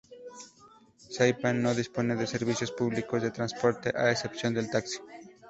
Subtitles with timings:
[1.15, 4.97] Saipán no dispone de servicios públicos de transporte, a excepción del taxi.